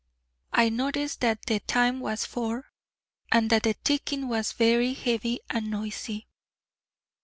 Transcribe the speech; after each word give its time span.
I 0.51 0.69
noticed 0.69 1.19
that 1.21 1.45
the 1.45 1.59
time 1.59 1.99
was 1.99 2.25
four, 2.25 2.71
and 3.31 3.51
that 3.51 3.61
the 3.61 3.75
ticking 3.75 4.27
was 4.27 4.51
very 4.51 4.93
heavy 4.95 5.41
and 5.47 5.69
noisy. 5.69 6.27